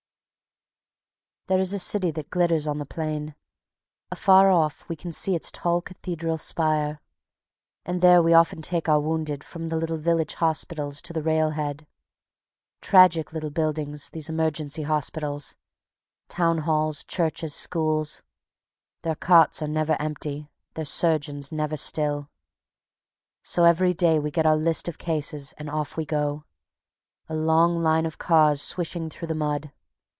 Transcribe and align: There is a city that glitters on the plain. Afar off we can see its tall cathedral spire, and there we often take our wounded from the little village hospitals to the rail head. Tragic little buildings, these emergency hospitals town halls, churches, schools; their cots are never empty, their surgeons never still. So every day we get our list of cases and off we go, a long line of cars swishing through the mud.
There 1.47 1.59
is 1.59 1.73
a 1.73 1.79
city 1.79 2.11
that 2.11 2.29
glitters 2.29 2.65
on 2.65 2.77
the 2.77 2.85
plain. 2.85 3.35
Afar 4.09 4.49
off 4.49 4.87
we 4.87 4.95
can 4.95 5.11
see 5.11 5.35
its 5.35 5.51
tall 5.51 5.81
cathedral 5.81 6.37
spire, 6.37 7.01
and 7.83 7.99
there 8.01 8.23
we 8.23 8.33
often 8.33 8.61
take 8.61 8.87
our 8.87 9.01
wounded 9.01 9.43
from 9.43 9.67
the 9.67 9.75
little 9.75 9.97
village 9.97 10.35
hospitals 10.35 11.01
to 11.01 11.11
the 11.11 11.21
rail 11.23 11.49
head. 11.49 11.87
Tragic 12.79 13.33
little 13.33 13.49
buildings, 13.49 14.09
these 14.11 14.29
emergency 14.29 14.83
hospitals 14.83 15.57
town 16.29 16.59
halls, 16.59 17.03
churches, 17.03 17.53
schools; 17.53 18.23
their 19.01 19.15
cots 19.15 19.61
are 19.61 19.67
never 19.67 19.97
empty, 19.99 20.49
their 20.75 20.85
surgeons 20.85 21.51
never 21.51 21.75
still. 21.75 22.29
So 23.41 23.65
every 23.65 23.93
day 23.93 24.19
we 24.19 24.31
get 24.31 24.45
our 24.45 24.55
list 24.55 24.87
of 24.87 24.97
cases 24.97 25.53
and 25.57 25.69
off 25.69 25.97
we 25.97 26.05
go, 26.05 26.45
a 27.27 27.35
long 27.35 27.75
line 27.83 28.05
of 28.05 28.17
cars 28.17 28.61
swishing 28.61 29.09
through 29.09 29.27
the 29.27 29.35
mud. 29.35 29.73